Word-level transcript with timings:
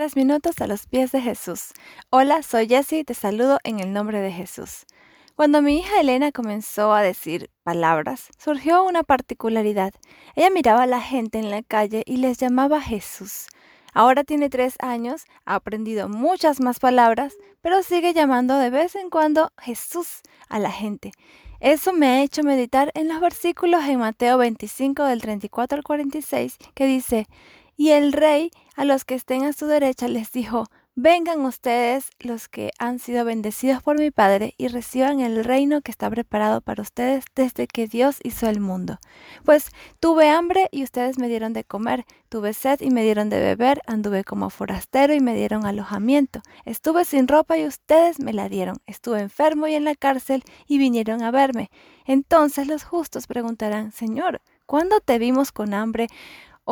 Tres 0.00 0.16
minutos 0.16 0.62
a 0.62 0.66
los 0.66 0.86
pies 0.86 1.12
de 1.12 1.20
Jesús. 1.20 1.74
Hola, 2.08 2.42
soy 2.42 2.66
Jessie 2.66 3.04
te 3.04 3.12
saludo 3.12 3.58
en 3.64 3.80
el 3.80 3.92
nombre 3.92 4.22
de 4.22 4.32
Jesús. 4.32 4.86
Cuando 5.36 5.60
mi 5.60 5.76
hija 5.76 6.00
Elena 6.00 6.32
comenzó 6.32 6.94
a 6.94 7.02
decir 7.02 7.50
palabras, 7.64 8.30
surgió 8.38 8.82
una 8.82 9.02
particularidad. 9.02 9.92
Ella 10.36 10.48
miraba 10.48 10.84
a 10.84 10.86
la 10.86 11.02
gente 11.02 11.38
en 11.38 11.50
la 11.50 11.62
calle 11.62 12.02
y 12.06 12.16
les 12.16 12.38
llamaba 12.38 12.80
Jesús. 12.80 13.48
Ahora 13.92 14.24
tiene 14.24 14.48
tres 14.48 14.76
años, 14.78 15.24
ha 15.44 15.56
aprendido 15.56 16.08
muchas 16.08 16.60
más 16.60 16.78
palabras, 16.78 17.36
pero 17.60 17.82
sigue 17.82 18.14
llamando 18.14 18.56
de 18.56 18.70
vez 18.70 18.94
en 18.94 19.10
cuando 19.10 19.52
Jesús 19.58 20.22
a 20.48 20.58
la 20.58 20.72
gente. 20.72 21.12
Eso 21.60 21.92
me 21.92 22.06
ha 22.06 22.22
hecho 22.22 22.42
meditar 22.42 22.90
en 22.94 23.06
los 23.08 23.20
versículos 23.20 23.84
en 23.84 23.98
Mateo 23.98 24.38
25 24.38 25.04
del 25.04 25.20
34 25.20 25.76
al 25.76 25.84
46 25.84 26.56
que 26.72 26.86
dice, 26.86 27.26
y 27.80 27.92
el 27.92 28.12
rey 28.12 28.50
a 28.76 28.84
los 28.84 29.06
que 29.06 29.14
estén 29.14 29.42
a 29.44 29.54
su 29.54 29.64
derecha 29.64 30.06
les 30.06 30.30
dijo, 30.32 30.66
Vengan 30.96 31.46
ustedes 31.46 32.10
los 32.18 32.46
que 32.46 32.72
han 32.78 32.98
sido 32.98 33.24
bendecidos 33.24 33.82
por 33.82 33.98
mi 33.98 34.10
Padre 34.10 34.52
y 34.58 34.68
reciban 34.68 35.20
el 35.20 35.42
reino 35.42 35.80
que 35.80 35.90
está 35.90 36.10
preparado 36.10 36.60
para 36.60 36.82
ustedes 36.82 37.24
desde 37.34 37.66
que 37.66 37.86
Dios 37.86 38.18
hizo 38.22 38.50
el 38.50 38.60
mundo. 38.60 38.98
Pues 39.46 39.70
tuve 39.98 40.28
hambre 40.28 40.68
y 40.70 40.82
ustedes 40.82 41.18
me 41.18 41.28
dieron 41.28 41.54
de 41.54 41.64
comer, 41.64 42.04
tuve 42.28 42.52
sed 42.52 42.82
y 42.82 42.90
me 42.90 43.02
dieron 43.02 43.30
de 43.30 43.40
beber, 43.40 43.80
anduve 43.86 44.24
como 44.24 44.50
forastero 44.50 45.14
y 45.14 45.20
me 45.20 45.34
dieron 45.34 45.64
alojamiento, 45.64 46.42
estuve 46.66 47.06
sin 47.06 47.28
ropa 47.28 47.56
y 47.56 47.64
ustedes 47.64 48.20
me 48.20 48.34
la 48.34 48.50
dieron, 48.50 48.76
estuve 48.84 49.20
enfermo 49.20 49.68
y 49.68 49.74
en 49.74 49.84
la 49.84 49.94
cárcel 49.94 50.44
y 50.66 50.76
vinieron 50.76 51.22
a 51.22 51.30
verme. 51.30 51.70
Entonces 52.04 52.66
los 52.66 52.84
justos 52.84 53.26
preguntarán, 53.26 53.92
Señor, 53.92 54.42
¿cuándo 54.66 55.00
te 55.00 55.18
vimos 55.18 55.50
con 55.50 55.72
hambre 55.72 56.08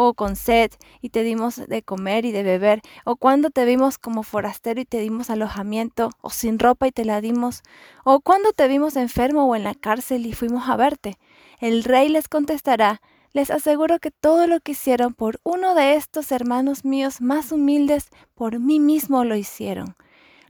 o 0.00 0.14
con 0.14 0.36
sed 0.36 0.70
y 1.00 1.08
te 1.08 1.24
dimos 1.24 1.56
de 1.56 1.82
comer 1.82 2.24
y 2.24 2.30
de 2.30 2.44
beber, 2.44 2.82
o 3.04 3.16
cuando 3.16 3.50
te 3.50 3.64
vimos 3.64 3.98
como 3.98 4.22
forastero 4.22 4.80
y 4.80 4.84
te 4.84 5.00
dimos 5.00 5.28
alojamiento, 5.28 6.10
o 6.20 6.30
sin 6.30 6.60
ropa 6.60 6.86
y 6.86 6.92
te 6.92 7.04
la 7.04 7.20
dimos, 7.20 7.64
o 8.04 8.20
cuando 8.20 8.52
te 8.52 8.68
vimos 8.68 8.94
enfermo 8.94 9.46
o 9.46 9.56
en 9.56 9.64
la 9.64 9.74
cárcel 9.74 10.24
y 10.26 10.34
fuimos 10.34 10.68
a 10.68 10.76
verte. 10.76 11.18
El 11.58 11.82
rey 11.82 12.08
les 12.08 12.28
contestará, 12.28 13.00
les 13.32 13.50
aseguro 13.50 13.98
que 13.98 14.12
todo 14.12 14.46
lo 14.46 14.60
que 14.60 14.70
hicieron 14.70 15.14
por 15.14 15.40
uno 15.42 15.74
de 15.74 15.94
estos 15.94 16.30
hermanos 16.30 16.84
míos 16.84 17.20
más 17.20 17.50
humildes, 17.50 18.10
por 18.36 18.60
mí 18.60 18.78
mismo 18.78 19.24
lo 19.24 19.34
hicieron. 19.34 19.96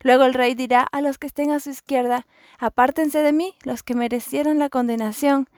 Luego 0.03 0.25
el 0.25 0.35
rey 0.35 0.57
dirá 0.57 0.83
a 0.83 1.01
los 1.01 1.17
que 1.17 1.27
estén 1.27 1.53
a 1.53 1.61
su 1.61 1.71
izquierda, 1.71 2.27
apártense 2.59 3.23
de 3.23 3.33
mí 3.33 3.55
los 3.63 3.83
que 3.83 3.95
merecieron 3.95 4.59
la 4.59 4.69
condenación, 4.69 5.49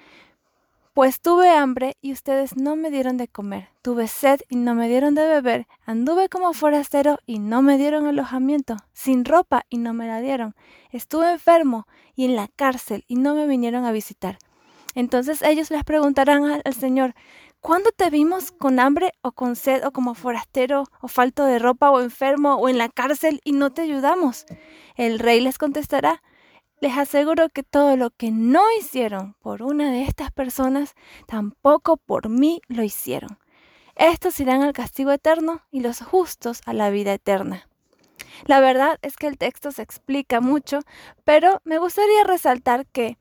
pues 1.00 1.22
tuve 1.22 1.48
hambre 1.48 1.96
y 2.02 2.12
ustedes 2.12 2.58
no 2.58 2.76
me 2.76 2.90
dieron 2.90 3.16
de 3.16 3.26
comer, 3.26 3.70
tuve 3.80 4.06
sed 4.06 4.42
y 4.50 4.56
no 4.56 4.74
me 4.74 4.86
dieron 4.86 5.14
de 5.14 5.26
beber, 5.26 5.66
anduve 5.86 6.28
como 6.28 6.52
forastero 6.52 7.20
y 7.24 7.38
no 7.38 7.62
me 7.62 7.78
dieron 7.78 8.06
alojamiento, 8.06 8.76
sin 8.92 9.24
ropa 9.24 9.64
y 9.70 9.78
no 9.78 9.94
me 9.94 10.06
la 10.06 10.20
dieron, 10.20 10.54
estuve 10.90 11.32
enfermo 11.32 11.86
y 12.14 12.26
en 12.26 12.36
la 12.36 12.48
cárcel 12.48 13.06
y 13.08 13.16
no 13.16 13.34
me 13.34 13.46
vinieron 13.46 13.86
a 13.86 13.92
visitar. 13.92 14.36
Entonces 14.94 15.40
ellos 15.40 15.70
les 15.70 15.84
preguntarán 15.84 16.44
al, 16.44 16.74
Señor, 16.74 17.14
¿cuándo 17.62 17.88
te 17.96 18.10
vimos 18.10 18.52
con 18.52 18.78
hambre 18.78 19.14
o 19.22 19.32
con 19.32 19.56
sed 19.56 19.86
o 19.86 19.92
como 19.92 20.14
forastero 20.14 20.84
o 21.00 21.08
falto 21.08 21.46
de 21.46 21.58
ropa 21.58 21.90
o 21.90 22.02
enfermo 22.02 22.56
o 22.56 22.68
en 22.68 22.76
la 22.76 22.90
cárcel 22.90 23.40
y 23.42 23.52
no 23.52 23.70
te 23.72 23.80
ayudamos? 23.80 24.44
El 24.96 25.18
rey 25.18 25.40
les 25.40 25.56
contestará, 25.56 26.22
les 26.80 26.96
aseguro 26.96 27.48
que 27.50 27.62
todo 27.62 27.96
lo 27.96 28.10
que 28.10 28.30
no 28.30 28.62
hicieron 28.78 29.34
por 29.40 29.62
una 29.62 29.90
de 29.90 30.02
estas 30.02 30.32
personas, 30.32 30.94
tampoco 31.26 31.96
por 31.96 32.28
mí 32.28 32.60
lo 32.68 32.82
hicieron. 32.82 33.38
Estos 33.96 34.40
irán 34.40 34.62
al 34.62 34.72
castigo 34.72 35.12
eterno 35.12 35.62
y 35.70 35.80
los 35.80 36.00
justos 36.00 36.62
a 36.64 36.72
la 36.72 36.90
vida 36.90 37.12
eterna. 37.12 37.68
La 38.46 38.60
verdad 38.60 38.98
es 39.02 39.16
que 39.16 39.26
el 39.26 39.36
texto 39.36 39.70
se 39.72 39.82
explica 39.82 40.40
mucho, 40.40 40.80
pero 41.24 41.60
me 41.64 41.78
gustaría 41.78 42.24
resaltar 42.24 42.86
que 42.86 43.18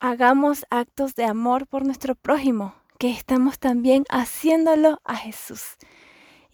hagamos 0.00 0.64
actos 0.70 1.14
de 1.14 1.24
amor 1.24 1.66
por 1.66 1.84
nuestro 1.84 2.14
prójimo, 2.14 2.74
que 2.98 3.10
estamos 3.10 3.58
también 3.58 4.04
haciéndolo 4.08 5.00
a 5.04 5.16
Jesús. 5.16 5.76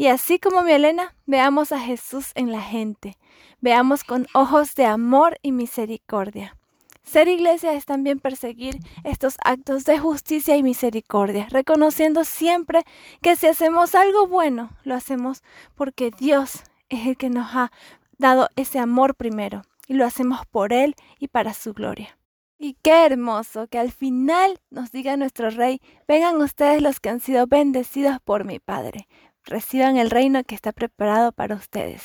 Y 0.00 0.06
así 0.06 0.38
como 0.38 0.62
mi 0.62 0.70
Elena, 0.70 1.16
veamos 1.26 1.72
a 1.72 1.80
Jesús 1.80 2.30
en 2.36 2.52
la 2.52 2.62
gente, 2.62 3.18
veamos 3.60 4.04
con 4.04 4.28
ojos 4.32 4.76
de 4.76 4.86
amor 4.86 5.36
y 5.42 5.50
misericordia. 5.50 6.56
Ser 7.02 7.26
iglesia 7.26 7.72
es 7.72 7.84
también 7.84 8.20
perseguir 8.20 8.78
estos 9.02 9.38
actos 9.42 9.84
de 9.84 9.98
justicia 9.98 10.56
y 10.56 10.62
misericordia, 10.62 11.48
reconociendo 11.50 12.22
siempre 12.22 12.84
que 13.22 13.34
si 13.34 13.48
hacemos 13.48 13.96
algo 13.96 14.28
bueno, 14.28 14.70
lo 14.84 14.94
hacemos 14.94 15.42
porque 15.74 16.12
Dios 16.16 16.62
es 16.90 17.08
el 17.08 17.16
que 17.16 17.28
nos 17.28 17.48
ha 17.56 17.72
dado 18.18 18.50
ese 18.54 18.78
amor 18.78 19.16
primero 19.16 19.62
y 19.88 19.94
lo 19.94 20.06
hacemos 20.06 20.46
por 20.46 20.72
Él 20.72 20.94
y 21.18 21.26
para 21.26 21.54
su 21.54 21.72
gloria. 21.72 22.16
Y 22.56 22.74
qué 22.82 23.04
hermoso 23.04 23.66
que 23.66 23.78
al 23.78 23.90
final 23.90 24.60
nos 24.70 24.92
diga 24.92 25.16
nuestro 25.16 25.50
Rey, 25.50 25.80
vengan 26.06 26.40
ustedes 26.40 26.82
los 26.82 27.00
que 27.00 27.08
han 27.08 27.20
sido 27.20 27.46
bendecidos 27.46 28.18
por 28.20 28.44
mi 28.44 28.58
Padre, 28.58 29.08
reciban 29.48 29.96
el 29.96 30.10
reino 30.10 30.44
que 30.44 30.54
está 30.54 30.72
preparado 30.72 31.32
para 31.32 31.56
ustedes. 31.56 32.02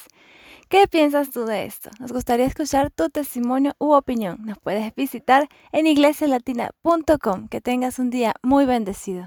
¿Qué 0.69 0.87
piensas 0.87 1.29
tú 1.29 1.45
de 1.45 1.65
esto? 1.65 1.91
Nos 1.99 2.11
gustaría 2.11 2.47
escuchar 2.47 2.89
tu 2.89 3.09
testimonio 3.09 3.75
u 3.77 3.93
opinión. 3.93 4.39
Nos 4.43 4.57
puedes 4.57 4.95
visitar 4.95 5.47
en 5.71 5.85
iglesialatina.com. 5.85 7.47
Que 7.47 7.61
tengas 7.61 7.99
un 7.99 8.09
día 8.09 8.33
muy 8.41 8.65
bendecido. 8.65 9.25